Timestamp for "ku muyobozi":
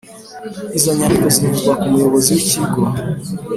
1.79-2.29